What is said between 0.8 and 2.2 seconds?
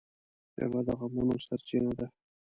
د غمونو سرچینه ده